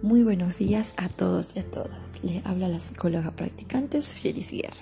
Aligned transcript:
Muy 0.00 0.22
buenos 0.22 0.58
días 0.58 0.94
a 0.96 1.08
todos 1.08 1.56
y 1.56 1.58
a 1.58 1.64
todas. 1.64 2.22
Le 2.22 2.40
habla 2.44 2.68
la 2.68 2.78
psicóloga 2.78 3.32
practicante 3.32 4.00
Fielis 4.00 4.52
Guerra. 4.52 4.80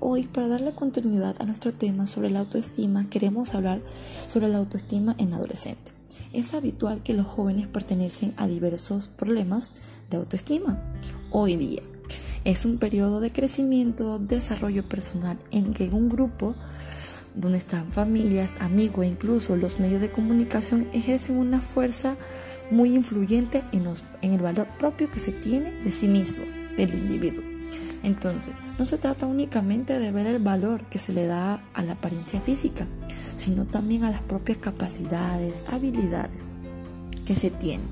Hoy, 0.00 0.22
para 0.22 0.48
darle 0.48 0.72
continuidad 0.72 1.36
a 1.38 1.44
nuestro 1.44 1.74
tema 1.74 2.06
sobre 2.06 2.30
la 2.30 2.38
autoestima, 2.38 3.04
queremos 3.10 3.54
hablar 3.54 3.82
sobre 4.26 4.48
la 4.48 4.56
autoestima 4.56 5.16
en 5.18 5.34
adolescente. 5.34 5.92
Es 6.32 6.54
habitual 6.54 7.02
que 7.02 7.12
los 7.12 7.26
jóvenes 7.26 7.66
pertenecen 7.68 8.32
a 8.38 8.46
diversos 8.46 9.08
problemas 9.08 9.72
de 10.10 10.16
autoestima 10.16 10.80
hoy 11.30 11.56
día. 11.56 11.82
Es 12.46 12.64
un 12.64 12.78
periodo 12.78 13.20
de 13.20 13.30
crecimiento, 13.30 14.18
desarrollo 14.18 14.82
personal 14.82 15.36
en 15.50 15.74
que 15.74 15.90
un 15.90 16.08
grupo 16.08 16.54
donde 17.34 17.58
están 17.58 17.84
familias, 17.92 18.56
amigos 18.60 19.04
e 19.04 19.08
incluso 19.08 19.56
los 19.56 19.78
medios 19.78 20.00
de 20.00 20.10
comunicación 20.10 20.88
ejercen 20.94 21.36
una 21.36 21.60
fuerza 21.60 22.16
muy 22.70 22.94
influyente 22.94 23.62
en, 23.72 24.32
el 24.32 24.40
valor 24.40 24.66
propio 24.78 25.10
que 25.10 25.18
se 25.18 25.32
tiene 25.32 25.70
de 25.70 25.92
sí 25.92 26.08
mismo, 26.08 26.44
del 26.76 26.94
individuo. 26.94 27.42
Entonces, 28.02 28.54
no 28.78 28.86
se 28.86 28.98
trata 28.98 29.26
únicamente 29.26 29.98
de 29.98 30.12
ver 30.12 30.26
el 30.26 30.42
valor 30.42 30.82
que 30.82 30.98
se 30.98 31.12
le 31.12 31.26
da 31.26 31.60
a 31.72 31.82
la 31.82 31.92
apariencia 31.92 32.40
física, 32.40 32.86
sino 33.36 33.64
también 33.64 34.04
a 34.04 34.10
las 34.10 34.22
propias 34.22 34.58
capacidades, 34.58 35.64
habilidades 35.70 36.36
que 37.24 37.36
se 37.36 37.50
tienen. 37.50 37.86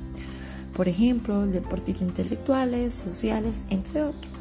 Por 0.75 0.89
ejemplo, 0.89 1.47
deportistas 1.47 2.03
intelectuales, 2.03 2.95
sociales, 2.95 3.65
entre 3.71 4.03
otros. 4.03 4.33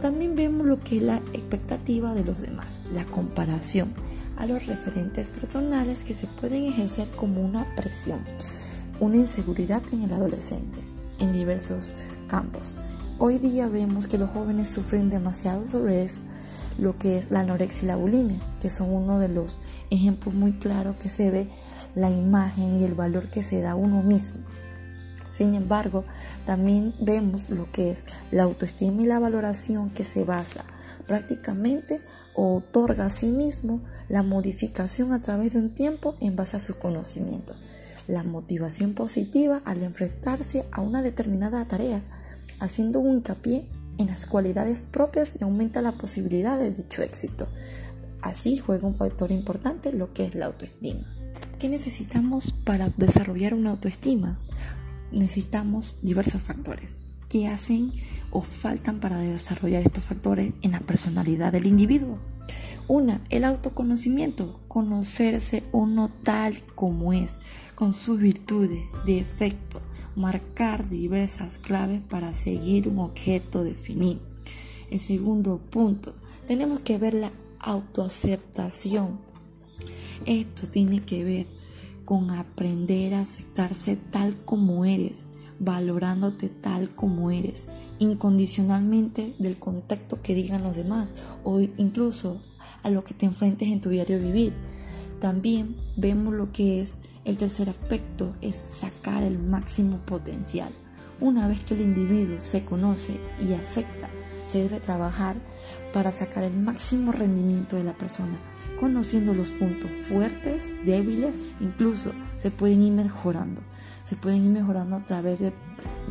También 0.00 0.36
vemos 0.36 0.66
lo 0.66 0.82
que 0.82 0.98
es 0.98 1.02
la 1.02 1.16
expectativa 1.32 2.14
de 2.14 2.24
los 2.24 2.40
demás, 2.42 2.80
la 2.92 3.04
comparación 3.04 3.88
a 4.36 4.46
los 4.46 4.66
referentes 4.66 5.30
personales 5.30 6.04
que 6.04 6.14
se 6.14 6.26
pueden 6.26 6.64
ejercer 6.64 7.08
como 7.16 7.40
una 7.40 7.66
presión 7.76 8.18
una 9.04 9.16
inseguridad 9.16 9.82
en 9.92 10.04
el 10.04 10.12
adolescente 10.14 10.78
en 11.20 11.34
diversos 11.34 11.92
campos. 12.26 12.74
Hoy 13.18 13.38
día 13.38 13.68
vemos 13.68 14.06
que 14.06 14.16
los 14.16 14.30
jóvenes 14.30 14.70
sufren 14.70 15.10
demasiado 15.10 15.66
sobre 15.66 16.06
lo 16.78 16.98
que 16.98 17.18
es 17.18 17.30
la 17.30 17.40
anorexia 17.40 17.84
y 17.84 17.86
la 17.88 17.96
bulimia, 17.96 18.38
que 18.62 18.70
son 18.70 18.90
uno 18.90 19.18
de 19.18 19.28
los 19.28 19.60
ejemplos 19.90 20.34
muy 20.34 20.52
claros 20.52 20.96
que 20.96 21.10
se 21.10 21.30
ve 21.30 21.48
la 21.94 22.10
imagen 22.10 22.80
y 22.80 22.84
el 22.84 22.94
valor 22.94 23.28
que 23.30 23.42
se 23.42 23.60
da 23.60 23.72
a 23.72 23.76
uno 23.76 24.02
mismo. 24.02 24.40
Sin 25.30 25.54
embargo, 25.54 26.04
también 26.46 26.94
vemos 26.98 27.50
lo 27.50 27.70
que 27.70 27.90
es 27.90 28.04
la 28.30 28.44
autoestima 28.44 29.02
y 29.02 29.06
la 29.06 29.18
valoración 29.18 29.90
que 29.90 30.04
se 30.04 30.24
basa 30.24 30.64
prácticamente 31.06 32.00
o 32.34 32.56
otorga 32.56 33.06
a 33.06 33.10
sí 33.10 33.26
mismo 33.26 33.80
la 34.08 34.22
modificación 34.22 35.12
a 35.12 35.20
través 35.20 35.52
de 35.52 35.58
un 35.58 35.74
tiempo 35.74 36.14
en 36.20 36.36
base 36.36 36.56
a 36.56 36.60
su 36.60 36.78
conocimiento 36.78 37.54
la 38.08 38.22
motivación 38.22 38.94
positiva 38.94 39.60
al 39.64 39.82
enfrentarse 39.82 40.64
a 40.72 40.80
una 40.80 41.02
determinada 41.02 41.64
tarea, 41.66 42.02
haciendo 42.60 43.00
un 43.00 43.16
hincapié 43.16 43.64
en 43.98 44.08
las 44.08 44.26
cualidades 44.26 44.82
propias 44.82 45.36
y 45.40 45.44
aumenta 45.44 45.82
la 45.82 45.92
posibilidad 45.92 46.58
de 46.58 46.70
dicho 46.70 47.02
éxito. 47.02 47.46
Así 48.22 48.56
juega 48.56 48.88
un 48.88 48.96
factor 48.96 49.30
importante 49.30 49.92
lo 49.92 50.12
que 50.12 50.26
es 50.26 50.34
la 50.34 50.46
autoestima. 50.46 51.06
¿Qué 51.58 51.68
necesitamos 51.68 52.52
para 52.64 52.90
desarrollar 52.96 53.54
una 53.54 53.70
autoestima? 53.70 54.38
Necesitamos 55.12 55.98
diversos 56.02 56.42
factores 56.42 56.90
que 57.28 57.48
hacen 57.48 57.92
o 58.30 58.42
faltan 58.42 59.00
para 59.00 59.18
desarrollar 59.18 59.82
estos 59.82 60.04
factores 60.04 60.54
en 60.62 60.72
la 60.72 60.80
personalidad 60.80 61.52
del 61.52 61.66
individuo. 61.66 62.18
Una, 62.86 63.20
el 63.30 63.44
autoconocimiento, 63.44 64.60
conocerse 64.68 65.62
uno 65.72 66.10
tal 66.22 66.60
como 66.74 67.12
es, 67.12 67.36
con 67.74 67.92
sus 67.94 68.20
virtudes, 68.20 68.84
defectos, 69.04 69.82
marcar 70.16 70.88
diversas 70.88 71.58
claves 71.58 72.00
para 72.08 72.34
seguir 72.34 72.88
un 72.88 72.98
objeto 73.00 73.64
definido. 73.64 74.20
El 74.90 75.00
segundo 75.00 75.58
punto, 75.70 76.14
tenemos 76.46 76.80
que 76.80 76.98
ver 76.98 77.14
la 77.14 77.32
autoaceptación. 77.58 79.18
Esto 80.26 80.68
tiene 80.68 81.00
que 81.00 81.24
ver 81.24 81.46
con 82.04 82.30
aprender 82.30 83.14
a 83.14 83.22
aceptarse 83.22 83.96
tal 83.96 84.36
como 84.44 84.84
eres, 84.84 85.24
valorándote 85.58 86.48
tal 86.48 86.90
como 86.90 87.30
eres, 87.30 87.64
incondicionalmente 87.98 89.34
del 89.38 89.56
contexto 89.56 90.20
que 90.22 90.34
digan 90.34 90.62
los 90.62 90.76
demás 90.76 91.14
o 91.44 91.60
incluso 91.60 92.40
a 92.82 92.90
lo 92.90 93.02
que 93.04 93.14
te 93.14 93.26
enfrentes 93.26 93.68
en 93.68 93.80
tu 93.80 93.88
diario 93.88 94.20
vivir. 94.20 94.52
También 95.20 95.74
vemos 95.96 96.34
lo 96.34 96.52
que 96.52 96.80
es 96.80 96.94
el 97.24 97.36
tercer 97.36 97.68
aspecto, 97.68 98.32
es 98.40 98.56
sacar 98.56 99.22
el 99.22 99.38
máximo 99.38 99.98
potencial. 99.98 100.70
Una 101.20 101.48
vez 101.48 101.62
que 101.64 101.74
el 101.74 101.80
individuo 101.80 102.40
se 102.40 102.64
conoce 102.64 103.18
y 103.40 103.52
acepta, 103.54 104.08
se 104.46 104.58
debe 104.58 104.80
trabajar 104.80 105.36
para 105.92 106.10
sacar 106.10 106.42
el 106.42 106.52
máximo 106.52 107.12
rendimiento 107.12 107.76
de 107.76 107.84
la 107.84 107.92
persona, 107.92 108.36
conociendo 108.80 109.32
los 109.32 109.50
puntos 109.50 109.90
fuertes, 110.08 110.72
débiles, 110.84 111.36
incluso 111.60 112.10
se 112.36 112.50
pueden 112.50 112.82
ir 112.82 112.92
mejorando. 112.92 113.60
Se 114.04 114.16
pueden 114.16 114.44
ir 114.44 114.50
mejorando 114.50 114.96
a 114.96 115.00
través 115.00 115.38
de, 115.38 115.52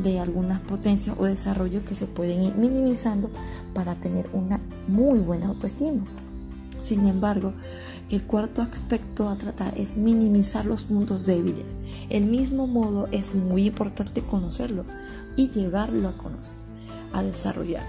de 0.02 0.20
algunas 0.20 0.62
potencias 0.62 1.16
o 1.20 1.26
desarrollos 1.26 1.84
que 1.84 1.94
se 1.94 2.08
pueden 2.08 2.42
ir 2.42 2.56
minimizando 2.56 3.30
para 3.76 3.94
tener 3.94 4.28
una 4.34 4.60
muy 4.88 5.20
buena 5.20 5.48
autoestima. 5.48 6.04
Sin 6.82 7.06
embargo, 7.06 7.54
el 8.14 8.22
cuarto 8.22 8.62
aspecto 8.62 9.28
a 9.28 9.36
tratar 9.36 9.76
es 9.76 9.98
minimizar 9.98 10.66
los 10.66 10.84
puntos 10.84 11.26
débiles. 11.26 11.80
El 12.12 12.28
mismo 12.28 12.68
modo 12.68 13.08
es 13.12 13.34
muy 13.34 13.66
importante 13.66 14.22
conocerlo 14.22 14.86
y 15.36 15.50
llevarlo 15.50 16.08
a 16.08 16.18
conocer, 16.18 16.58
a 17.12 17.24
desarrollar, 17.24 17.84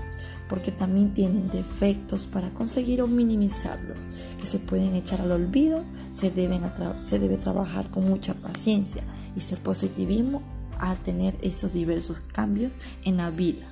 porque 0.48 0.72
también 0.72 1.12
tienen 1.12 1.50
defectos 1.50 2.24
para 2.24 2.48
conseguir 2.54 3.02
o 3.02 3.06
minimizarlos, 3.06 3.98
que 4.40 4.46
se 4.46 4.58
pueden 4.58 4.94
echar 4.94 5.20
al 5.20 5.30
olvido, 5.30 5.82
se, 6.10 6.30
deben 6.30 6.62
se 7.02 7.18
debe 7.18 7.36
trabajar 7.36 7.90
con 7.90 8.08
mucha 8.08 8.32
paciencia 8.32 9.02
y 9.36 9.42
ser 9.42 9.58
positivismo 9.58 10.40
al 10.78 10.96
tener 11.00 11.36
esos 11.42 11.74
diversos 11.74 12.20
cambios 12.32 12.72
en 13.04 13.18
la 13.18 13.28
vida. 13.28 13.66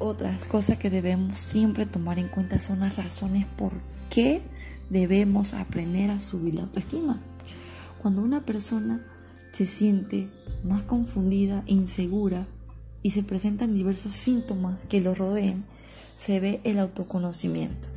Otras 0.00 0.48
cosas 0.48 0.78
que 0.78 0.90
debemos 0.90 1.38
siempre 1.38 1.86
tomar 1.86 2.18
en 2.18 2.26
cuenta 2.26 2.58
son 2.58 2.80
las 2.80 2.96
razones 2.96 3.46
por 3.56 3.70
qué 4.10 4.42
debemos 4.90 5.54
aprender 5.54 6.10
a 6.10 6.20
subir 6.20 6.54
la 6.54 6.62
autoestima. 6.62 7.20
Cuando 8.00 8.22
una 8.22 8.40
persona 8.40 9.00
se 9.52 9.66
siente 9.66 10.28
más 10.64 10.82
confundida, 10.82 11.62
insegura 11.66 12.46
y 13.02 13.10
se 13.10 13.22
presentan 13.22 13.74
diversos 13.74 14.14
síntomas 14.14 14.80
que 14.88 15.00
lo 15.00 15.14
rodeen, 15.14 15.64
se 16.16 16.40
ve 16.40 16.60
el 16.64 16.78
autoconocimiento. 16.78 17.88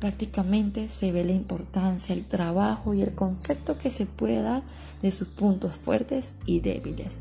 Prácticamente 0.00 0.88
se 0.88 1.12
ve 1.12 1.24
la 1.24 1.32
importancia, 1.32 2.14
el 2.14 2.24
trabajo 2.24 2.94
y 2.94 3.02
el 3.02 3.14
concepto 3.14 3.78
que 3.78 3.90
se 3.90 4.06
puede 4.06 4.42
dar 4.42 4.62
de 5.02 5.10
sus 5.10 5.28
puntos 5.28 5.74
fuertes 5.74 6.34
y 6.44 6.60
débiles. 6.60 7.14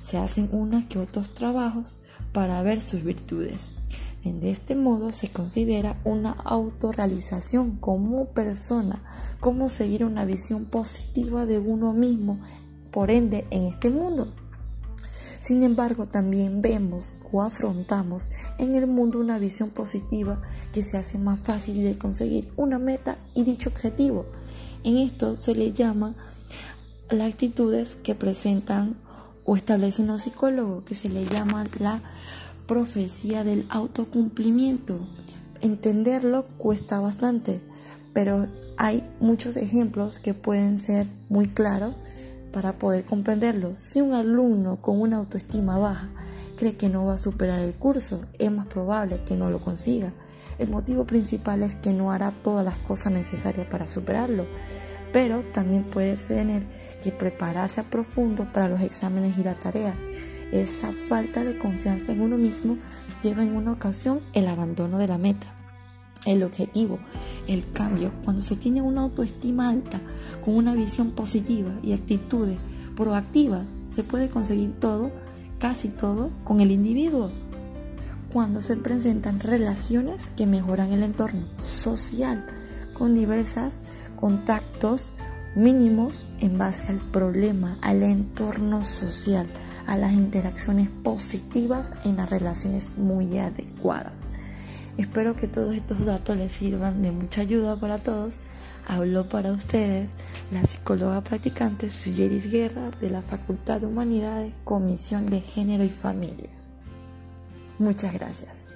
Se 0.00 0.18
hacen 0.18 0.48
unas 0.52 0.86
que 0.86 0.98
otros 0.98 1.34
trabajos 1.34 1.96
para 2.32 2.62
ver 2.62 2.80
sus 2.80 3.02
virtudes. 3.02 3.70
De 4.24 4.50
este 4.50 4.74
modo 4.74 5.12
se 5.12 5.30
considera 5.30 5.96
una 6.02 6.32
autorrealización 6.32 7.76
como 7.76 8.26
persona, 8.26 9.00
como 9.38 9.68
seguir 9.68 10.04
una 10.04 10.24
visión 10.24 10.64
positiva 10.64 11.46
de 11.46 11.60
uno 11.60 11.92
mismo, 11.92 12.40
por 12.90 13.12
ende, 13.12 13.44
en 13.50 13.66
este 13.66 13.88
mundo. 13.88 14.26
Sin 15.40 15.62
embargo, 15.62 16.06
también 16.06 16.60
vemos 16.60 17.18
o 17.32 17.42
afrontamos 17.42 18.28
en 18.58 18.74
el 18.74 18.88
mundo 18.88 19.20
una 19.20 19.38
visión 19.38 19.70
positiva 19.70 20.40
que 20.72 20.82
se 20.82 20.98
hace 20.98 21.18
más 21.18 21.40
fácil 21.40 21.82
de 21.82 21.98
conseguir 21.98 22.48
una 22.56 22.78
meta 22.78 23.16
y 23.34 23.44
dicho 23.44 23.70
objetivo. 23.70 24.26
En 24.84 24.96
esto 24.96 25.36
se 25.36 25.54
le 25.54 25.72
llama 25.72 26.14
las 27.10 27.32
actitudes 27.32 27.96
que 27.96 28.14
presentan 28.14 28.96
o 29.44 29.56
establecen 29.56 30.06
los 30.06 30.22
psicólogos, 30.22 30.84
que 30.84 30.94
se 30.94 31.08
le 31.08 31.24
llama 31.24 31.64
la 31.78 32.00
profecía 32.66 33.44
del 33.44 33.66
autocumplimiento. 33.68 34.98
Entenderlo 35.60 36.44
cuesta 36.58 37.00
bastante, 37.00 37.60
pero 38.12 38.46
hay 38.76 39.02
muchos 39.20 39.56
ejemplos 39.56 40.18
que 40.18 40.34
pueden 40.34 40.78
ser 40.78 41.06
muy 41.28 41.48
claros 41.48 41.94
para 42.52 42.74
poder 42.74 43.04
comprenderlo. 43.04 43.74
Si 43.76 44.00
un 44.00 44.14
alumno 44.14 44.76
con 44.76 45.00
una 45.00 45.18
autoestima 45.18 45.78
baja 45.78 46.08
cree 46.56 46.76
que 46.76 46.88
no 46.88 47.06
va 47.06 47.14
a 47.14 47.18
superar 47.18 47.60
el 47.60 47.74
curso, 47.74 48.22
es 48.38 48.50
más 48.50 48.66
probable 48.66 49.20
que 49.26 49.36
no 49.36 49.50
lo 49.50 49.60
consiga. 49.60 50.12
El 50.58 50.68
motivo 50.68 51.04
principal 51.04 51.62
es 51.62 51.74
que 51.74 51.92
no 51.92 52.12
hará 52.12 52.32
todas 52.42 52.64
las 52.64 52.78
cosas 52.78 53.12
necesarias 53.12 53.66
para 53.66 53.86
superarlo, 53.86 54.46
pero 55.12 55.42
también 55.52 55.84
puede 55.84 56.16
tener 56.16 56.62
que 57.02 57.10
prepararse 57.10 57.80
a 57.80 57.84
profundo 57.84 58.46
para 58.52 58.68
los 58.68 58.80
exámenes 58.80 59.38
y 59.38 59.44
la 59.44 59.54
tarea 59.54 59.94
esa 60.52 60.92
falta 60.92 61.44
de 61.44 61.58
confianza 61.58 62.12
en 62.12 62.20
uno 62.20 62.36
mismo 62.36 62.76
lleva 63.22 63.42
en 63.42 63.56
una 63.56 63.72
ocasión 63.72 64.20
el 64.34 64.46
abandono 64.46 64.98
de 64.98 65.08
la 65.08 65.18
meta, 65.18 65.46
el 66.26 66.42
objetivo, 66.42 66.98
el 67.48 67.64
cambio. 67.72 68.12
Cuando 68.22 68.42
se 68.42 68.56
tiene 68.56 68.82
una 68.82 69.02
autoestima 69.02 69.70
alta, 69.70 70.00
con 70.44 70.54
una 70.54 70.74
visión 70.74 71.12
positiva 71.12 71.72
y 71.82 71.94
actitudes 71.94 72.58
proactivas, 72.96 73.66
se 73.88 74.04
puede 74.04 74.28
conseguir 74.28 74.78
todo 74.78 75.10
casi 75.58 75.88
todo 75.88 76.30
con 76.44 76.60
el 76.60 76.70
individuo. 76.70 77.30
Cuando 78.32 78.60
se 78.60 78.76
presentan 78.76 79.40
relaciones 79.40 80.30
que 80.30 80.46
mejoran 80.46 80.92
el 80.92 81.02
entorno 81.02 81.46
social 81.60 82.44
con 82.94 83.14
diversos 83.14 83.74
contactos 84.18 85.12
mínimos 85.54 86.28
en 86.40 86.58
base 86.58 86.88
al 86.88 86.98
problema, 87.10 87.76
al 87.82 88.02
entorno 88.02 88.84
social, 88.84 89.46
a 89.92 89.98
las 89.98 90.14
interacciones 90.14 90.88
positivas 90.88 91.92
en 92.06 92.16
las 92.16 92.30
relaciones 92.30 92.96
muy 92.96 93.38
adecuadas. 93.38 94.14
Espero 94.96 95.36
que 95.36 95.46
todos 95.46 95.74
estos 95.74 96.06
datos 96.06 96.34
les 96.38 96.50
sirvan 96.50 97.02
de 97.02 97.12
mucha 97.12 97.42
ayuda 97.42 97.76
para 97.76 97.98
todos. 97.98 98.36
Habló 98.88 99.28
para 99.28 99.52
ustedes 99.52 100.08
la 100.50 100.64
psicóloga 100.64 101.20
practicante 101.20 101.90
Suyeris 101.90 102.50
Guerra 102.50 102.90
de 103.02 103.10
la 103.10 103.20
Facultad 103.20 103.82
de 103.82 103.86
Humanidades, 103.86 104.54
Comisión 104.64 105.26
de 105.26 105.42
Género 105.42 105.84
y 105.84 105.90
Familia. 105.90 106.48
Muchas 107.78 108.14
gracias. 108.14 108.71